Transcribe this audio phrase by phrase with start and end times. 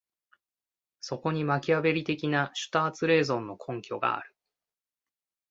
[0.99, 4.35] そこにマキァヴェリ的なシュターツ・レーゾンの根拠がある。